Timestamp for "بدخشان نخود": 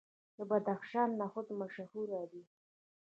0.49-1.47